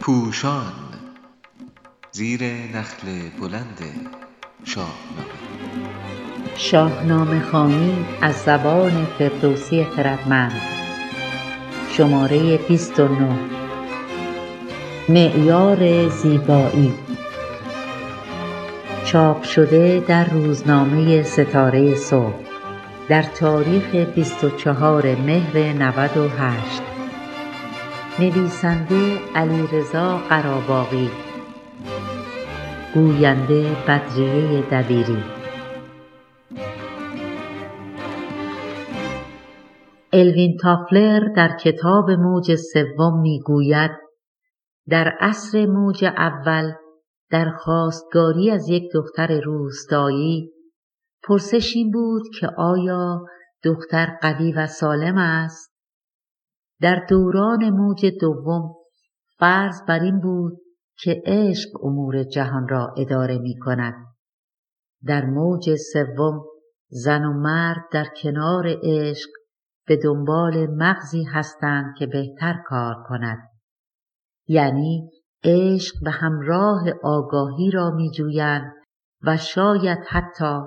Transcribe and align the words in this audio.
پوشان 0.00 0.72
زیر 2.12 2.42
نخل 2.44 3.06
بلند 3.40 3.78
شاهنامه 4.64 4.92
شاهنامه 6.56 7.40
خوانی 7.40 8.06
از 8.20 8.34
زبان 8.34 9.06
فردوسی 9.18 9.84
خردمند. 9.84 10.60
شماره 11.90 12.56
بیست 12.56 13.00
و 13.00 13.08
نه. 13.08 13.38
معیار 15.08 16.08
زیبایی. 16.08 16.94
چاپ 19.04 19.42
شده 19.42 20.04
در 20.08 20.24
روزنامه 20.24 21.22
ستاره 21.22 21.94
صبح. 21.94 22.41
در 23.08 23.22
تاریخ 23.22 23.94
بیست 23.94 24.44
و 24.44 24.50
چهار 24.50 25.14
مهر 25.14 25.58
نود 25.58 26.16
و 26.16 26.28
هشت. 26.28 26.82
نویسنده 28.18 29.18
علیرضا 29.34 30.18
قراباغی. 30.18 31.10
گوینده 32.94 33.76
بدریه 33.88 34.62
دبیری. 34.62 35.24
الوین 40.12 40.56
تافلر 40.62 41.20
در 41.36 41.56
کتاب 41.56 42.10
موج 42.10 42.54
سوم 42.54 43.20
می 43.20 43.40
گوید 43.40 43.90
در 44.88 45.08
عصر 45.20 45.66
موج 45.66 46.04
اول 46.04 46.72
در 47.30 47.50
خواستگاری 47.50 48.50
از 48.50 48.68
یک 48.68 48.82
دختر 48.94 49.40
روستایی 49.40 50.50
پرسش 51.28 51.72
این 51.74 51.90
بود 51.90 52.22
که 52.40 52.48
آیا 52.56 53.24
دختر 53.64 54.18
قوی 54.22 54.52
و 54.52 54.66
سالم 54.66 55.18
است؟ 55.18 55.72
در 56.80 57.06
دوران 57.08 57.70
موج 57.70 58.06
دوم 58.20 58.74
فرض 59.38 59.82
بر 59.88 60.00
این 60.00 60.20
بود 60.20 60.58
که 60.98 61.22
عشق 61.26 61.84
امور 61.84 62.22
جهان 62.22 62.68
را 62.68 62.94
اداره 62.96 63.38
می 63.38 63.58
کند. 63.58 63.94
در 65.04 65.24
موج 65.24 65.74
سوم 65.92 66.44
زن 66.88 67.24
و 67.24 67.32
مرد 67.32 67.84
در 67.92 68.06
کنار 68.22 68.64
عشق 68.82 69.30
به 69.86 69.96
دنبال 69.96 70.66
مغزی 70.66 71.24
هستند 71.24 71.94
که 71.98 72.06
بهتر 72.06 72.62
کار 72.66 72.94
کند. 73.08 73.38
یعنی 74.46 75.10
عشق 75.44 75.94
به 76.04 76.10
همراه 76.10 76.82
آگاهی 77.02 77.70
را 77.70 77.90
می 77.90 78.10
جویند 78.10 78.72
و 79.22 79.36
شاید 79.36 79.98
حتی 80.08 80.60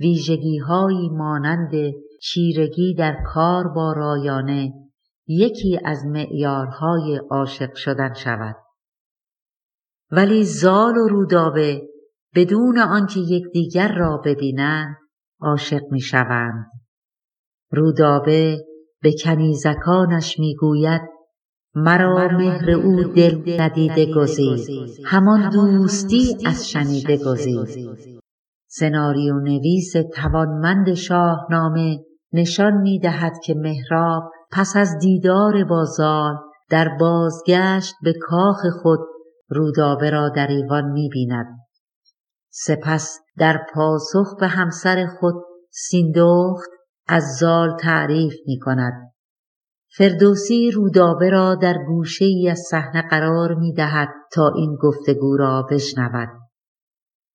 ویژگیهایی 0.00 1.08
مانند 1.08 1.70
چیرگی 2.22 2.94
در 2.94 3.16
کار 3.26 3.68
با 3.68 3.92
رایانه 3.92 4.72
یکی 5.26 5.78
از 5.84 6.06
معیارهای 6.06 7.20
عاشق 7.30 7.74
شدن 7.74 8.14
شود. 8.14 8.56
ولی 10.10 10.44
زال 10.44 10.96
و 10.96 11.08
رودابه 11.08 11.82
بدون 12.34 12.78
آنکه 12.78 13.20
یکدیگر 13.20 13.94
را 13.98 14.16
ببینند 14.24 14.96
عاشق 15.40 15.82
می‌شوند. 15.90 16.66
رودابه 17.72 18.64
به 19.02 19.12
کنیزکانش 19.24 20.38
می‌گوید 20.38 21.00
مرا 21.74 22.28
مهر 22.28 22.70
او 22.70 23.04
دل 23.04 23.60
ندیده 23.60 24.14
گزید. 24.14 24.68
همان 25.04 25.50
دوستی 25.50 26.36
از 26.46 26.70
شنیده 26.70 27.16
گزید. 27.16 28.17
سناریو 28.70 29.34
نویس 29.34 29.92
توانمند 30.14 30.94
شاهنامه 30.94 31.98
نشان 32.32 32.72
می‌دهد 32.72 33.32
که 33.44 33.54
مهراب 33.54 34.22
پس 34.52 34.76
از 34.76 34.98
دیدار 35.00 35.64
با 35.64 35.84
زال 35.84 36.36
در 36.70 36.88
بازگشت 37.00 37.94
به 38.02 38.12
کاخ 38.20 38.60
خود 38.82 38.98
رودابه 39.48 40.10
را 40.10 40.28
در 40.28 40.46
ایوان 40.46 40.84
می‌بیند. 40.84 41.46
سپس 42.50 43.18
در 43.38 43.66
پاسخ 43.74 44.36
به 44.40 44.46
همسر 44.46 45.06
خود 45.20 45.34
سیندخت 45.70 46.70
از 47.08 47.24
زال 47.40 47.76
تعریف 47.76 48.34
می‌کند. 48.46 49.12
فردوسی 49.96 50.70
رودابه 50.70 51.30
را 51.30 51.54
در 51.54 51.74
گوشه 51.86 52.24
ای 52.24 52.48
از 52.50 52.60
صحنه 52.70 53.02
قرار 53.02 53.54
می‌دهد 53.54 54.08
تا 54.32 54.52
این 54.56 54.76
گفتگو 54.82 55.36
را 55.36 55.66
بشنود. 55.70 56.28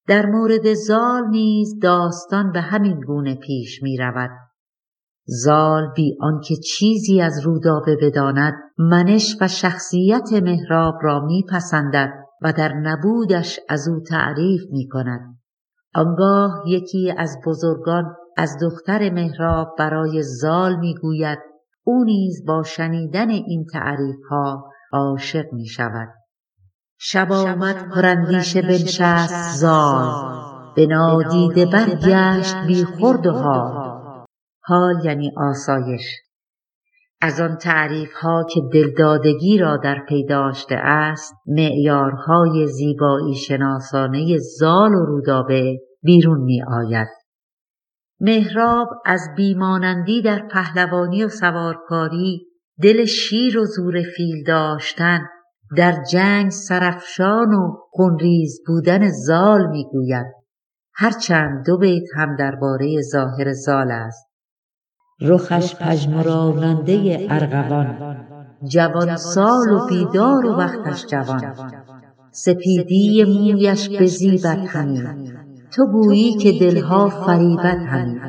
در 0.07 0.25
مورد 0.25 0.73
زال 0.73 1.27
نیز 1.29 1.79
داستان 1.81 2.51
به 2.51 2.61
همین 2.61 2.99
گونه 2.99 3.35
پیش 3.35 3.83
می‌رود 3.83 4.29
زال 5.25 5.93
بی 5.95 6.17
آنکه 6.21 6.55
چیزی 6.55 7.21
از 7.21 7.39
رودابه 7.45 7.97
بداند 8.01 8.53
منش 8.77 9.37
و 9.41 9.47
شخصیت 9.47 10.33
مهراب 10.33 10.95
را 11.01 11.19
میپسندد 11.25 12.13
و 12.41 12.53
در 12.53 12.73
نبودش 12.73 13.59
از 13.69 13.87
او 13.87 13.99
تعریف 14.09 14.61
می‌کند 14.71 15.37
آنگاه 15.95 16.63
یکی 16.67 17.13
از 17.17 17.37
بزرگان 17.45 18.15
از 18.37 18.57
دختر 18.61 19.09
مهراب 19.09 19.75
برای 19.79 20.23
زال 20.23 20.79
می‌گوید 20.79 21.39
او 21.83 22.03
نیز 22.03 22.45
با 22.47 22.63
شنیدن 22.63 23.29
این 23.29 23.65
تعریفها 23.73 24.69
عاشق 24.93 25.45
می‌شود 25.53 26.09
شب 26.97 27.31
آمد 27.31 27.89
پراندیشه 27.89 28.61
بنشست 28.61 29.57
زال 29.57 30.43
به 30.75 30.87
نادیده 30.87 31.65
برگشت 31.65 32.55
بی 32.67 32.83
خورد 32.83 33.27
و 33.27 33.31
حال. 33.31 34.25
حال. 34.63 35.05
یعنی 35.05 35.31
آسایش. 35.37 36.01
از 37.21 37.41
آن 37.41 37.57
تعریفها 37.57 38.45
که 38.53 38.61
دلدادگی 38.73 39.57
را 39.57 39.77
در 39.77 40.05
پی 40.09 40.25
داشته 40.25 40.75
است 40.75 41.33
معیارهای 41.47 42.67
زیبایی 42.67 43.35
شناسانه 43.35 44.37
زال 44.37 44.95
و 44.95 45.05
رودابه 45.05 45.77
بیرون 46.03 46.41
میآید. 46.41 47.07
مهراب 48.19 48.87
از 49.05 49.21
بیمانندی 49.37 50.21
در 50.21 50.47
پهلوانی 50.51 51.23
و 51.23 51.29
سوارکاری 51.29 52.45
دل 52.81 53.05
شیر 53.05 53.59
و 53.59 53.65
زور 53.65 54.01
فیل 54.15 54.43
داشتن 54.47 55.19
در 55.77 56.03
جنگ 56.11 56.51
سرافشان 56.51 57.53
و 57.53 57.77
خونریز 57.91 58.61
بودن 58.67 59.09
زال 59.09 59.69
می‌گوید. 59.69 60.25
هرچند 60.93 61.65
دو 61.65 61.77
بیت 61.77 62.03
هم 62.15 62.35
درباره 62.35 63.01
ظاهر 63.11 63.53
زال 63.53 63.91
است. 63.91 64.27
رخش 65.21 65.75
پژمراننده 65.75 67.27
ارغوان. 67.29 68.17
جوان 68.63 69.15
سال 69.15 69.71
و 69.71 69.87
بیدار 69.87 70.45
و 70.45 70.57
وقتش 70.57 71.05
جوان. 71.05 71.55
سپیدی 72.31 73.23
مویش 73.23 73.89
بزیبد 73.89 74.65
همی. 74.67 75.03
تو 75.71 75.85
گویی 75.85 76.33
که 76.33 76.51
دلها 76.59 77.09
فریبد 77.09 77.81
همی. 77.87 78.19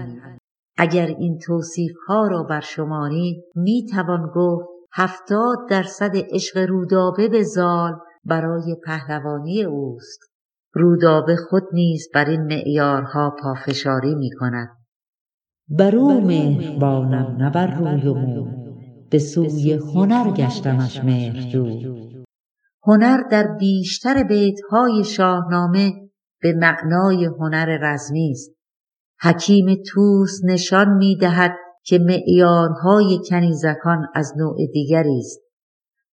اگر 0.78 1.06
این 1.06 1.38
توصیفها 1.38 2.26
را 2.26 2.42
برشماریم 2.42 3.42
می‌توان 3.54 4.30
گفت 4.34 4.73
هفتاد 4.96 5.58
درصد 5.70 6.12
عشق 6.30 6.58
رودابه 6.68 7.28
به 7.28 7.42
زال 7.42 7.92
برای 8.24 8.76
پهلوانی 8.86 9.64
اوست. 9.64 10.20
رودابه 10.74 11.36
خود 11.36 11.62
نیز 11.72 12.08
بر 12.14 12.30
این 12.30 12.42
معیارها 12.42 13.36
پافشاری 13.42 14.14
می‌کند. 14.14 14.68
بر 15.68 15.96
او 15.96 16.20
مهربانم 16.20 17.36
نه 17.38 17.50
بر 17.50 17.78
روی 17.78 18.08
و 18.08 18.14
مو. 18.14 18.46
به 19.10 19.18
سوی 19.18 19.72
هنر 19.72 20.30
گشتمش 20.30 21.04
مهرجو. 21.04 21.66
هنر 22.86 23.22
در 23.30 23.46
بیشتر 23.60 24.22
بیتهای 24.22 25.04
شاهنامه 25.04 25.92
به 26.42 26.52
معنای 26.52 27.24
هنر 27.24 27.78
رزمی 27.82 28.30
است. 28.30 28.50
حکیم 29.20 29.82
طوس 29.86 30.40
نشان 30.44 30.88
می‌دهد 30.96 31.52
که 31.84 31.98
معیارهای 31.98 33.20
کنیزکان 33.30 34.06
از 34.14 34.32
نوع 34.36 34.56
دیگری 34.72 35.18
است. 35.18 35.40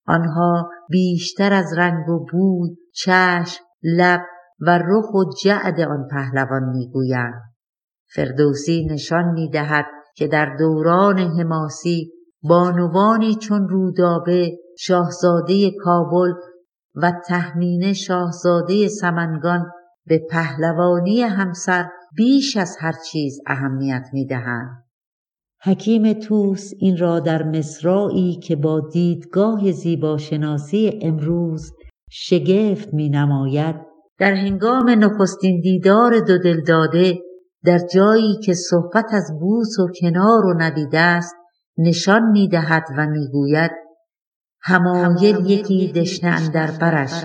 آنها 0.07 0.69
بیشتر 0.89 1.53
از 1.53 1.77
رنگ 1.77 2.09
و 2.09 2.25
بوی 2.31 2.69
چشم 2.93 3.63
لب 3.83 4.21
و 4.59 4.77
رخ 4.77 5.13
و 5.13 5.23
جعد 5.43 5.79
آن 5.79 6.07
پهلوان 6.11 6.63
می‌گویند. 6.63 7.41
فردوسی 8.13 8.85
نشان 8.85 9.31
می‌دهد 9.33 9.85
که 10.15 10.27
در 10.27 10.55
دوران 10.59 11.19
حماسی 11.19 12.11
بانوانی 12.43 13.35
چون 13.35 13.67
رودابه 13.69 14.51
شاهزاده 14.79 15.71
کابل 15.71 16.33
و 16.95 17.11
تهمینه 17.27 17.93
شاهزاده 17.93 18.87
سمنگان 18.87 19.71
به 20.05 20.21
پهلوانی 20.29 21.21
همسر 21.21 21.89
بیش 22.15 22.57
از 22.57 22.77
هر 22.79 22.93
چیز 23.11 23.39
اهمیت 23.47 24.03
می‌دهند. 24.13 24.83
حکیم 25.63 26.13
طوس 26.13 26.71
این 26.79 26.97
را 26.97 27.19
در 27.19 27.43
مصرایی 27.43 28.35
که 28.35 28.55
با 28.55 28.89
دیدگاه 28.93 29.71
زیباشناسی 29.71 30.99
امروز 31.01 31.71
شگفت 32.09 32.93
مینماید. 32.93 33.75
در 34.19 34.33
هنگام 34.33 34.89
نخستین 34.89 35.61
دیدار 35.61 36.19
دو 36.19 36.37
دلداده 36.37 37.19
در 37.65 37.79
جایی 37.93 38.39
که 38.43 38.53
صحبت 38.53 39.05
از 39.13 39.39
بوس 39.39 39.79
و 39.79 39.87
کنار 40.01 40.45
و 40.45 40.53
نبیده 40.57 40.99
است 40.99 41.35
نشان 41.77 42.31
می‌دهد 42.31 42.83
و 42.97 43.07
می‌گوید 43.07 43.71
حمایل 44.61 45.49
یکی 45.49 45.91
دشنه 45.91 46.29
اندر 46.29 46.71
برش. 46.71 47.23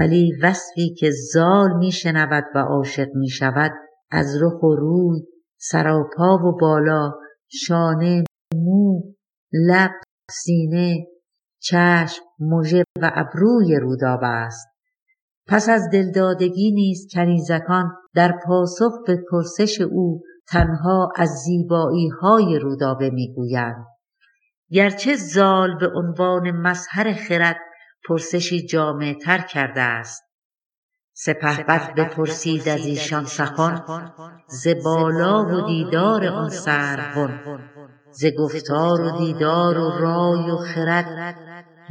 ولی 0.00 0.32
وصفی 0.42 0.94
که 0.98 1.10
زال 1.32 1.76
میشنود 1.78 2.44
و 2.54 2.58
عاشق 2.58 3.08
می‌شود 3.14 3.72
از 4.10 4.42
رخ 4.42 4.62
و 4.62 4.74
روی 4.74 5.20
سراپا 5.58 6.38
و 6.46 6.56
بالا 6.60 7.12
شانه 7.48 8.24
مو 8.54 9.02
لب 9.52 9.90
سینه 10.30 11.06
چشم 11.62 12.22
مژه 12.40 12.84
و 13.02 13.10
ابروی 13.14 13.76
رودابه 13.76 14.26
است. 14.26 14.68
پس 15.46 15.68
از 15.68 15.88
دلدادگی 15.92 16.72
نیز 16.72 17.06
کنیزکان 17.14 17.92
در 18.14 18.38
پاسخ 18.46 18.92
به 19.06 19.18
پرسش 19.30 19.80
او 19.80 20.22
تنها 20.48 21.08
از 21.16 21.28
زیباییهای 21.28 22.58
رودابه 22.58 23.10
می‌گویند. 23.10 23.86
گرچه 24.70 25.16
زال 25.16 25.78
به 25.78 25.88
عنوان 25.94 26.50
مظهر 26.50 27.12
خرد 27.12 27.56
پرسشی 28.08 28.66
جامعتر 28.66 29.38
کرده 29.38 29.80
است. 29.80 30.22
سپهبد 31.14 31.94
بپرسید 31.94 32.68
از 32.68 32.86
ایشان 32.86 33.24
سخن 33.24 33.84
ز 34.48 34.68
بالا 34.84 35.44
و 35.44 35.66
دیدار 35.66 36.26
آن 36.26 36.48
سروبن 36.48 37.60
ز 38.10 38.24
گفتار 38.38 39.00
و 39.00 39.18
دیدار 39.18 39.78
و 39.78 39.90
رای 39.90 40.50
و 40.50 40.56
خرد 40.56 41.36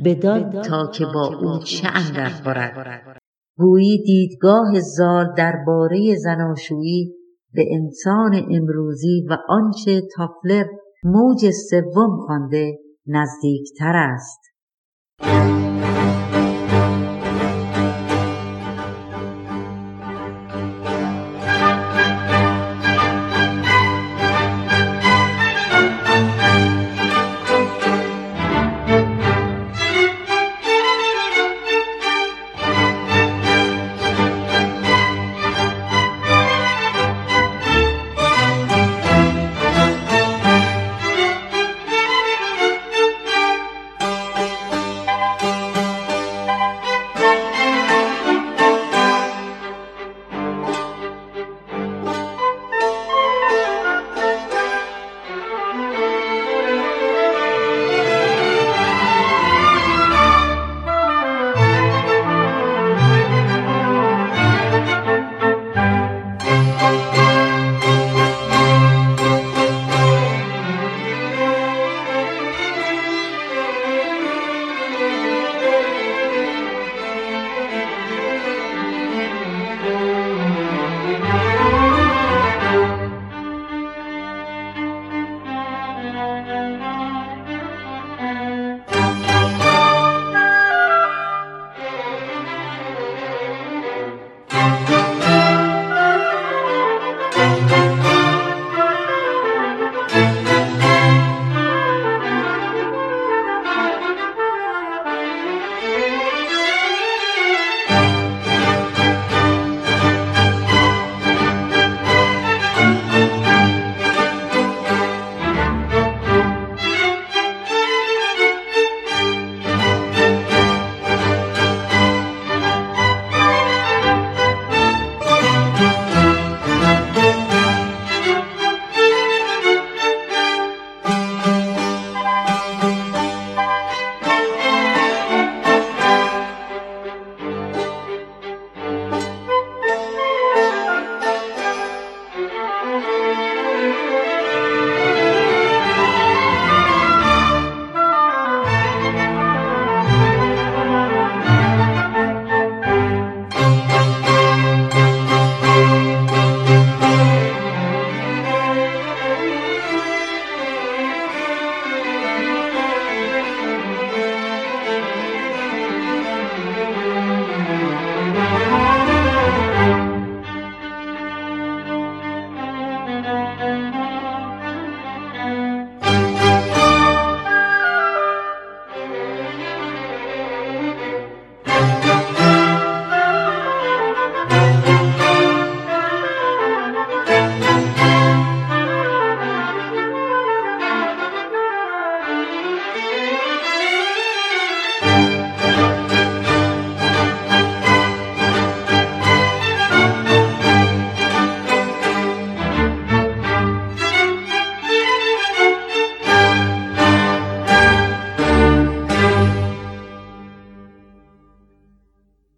بدان 0.05 0.61
تا 0.61 0.87
که 0.87 1.05
با 1.05 1.27
او 1.41 1.59
چه 1.59 1.87
اندر 1.87 2.29
خورد. 2.29 3.19
گویی 3.57 4.03
دیدگاه 4.03 4.79
زال 4.79 5.33
درباره 5.37 6.15
زناشویی 6.15 7.13
به 7.53 7.65
انسان 7.71 8.45
امروزی 8.51 9.27
و 9.29 9.37
آنچه 9.49 10.01
تافلر 10.15 10.65
موج 11.03 11.49
سوم 11.69 12.17
خوانده 12.25 12.77
نزدیکتر 13.07 13.95
است. 13.95 14.39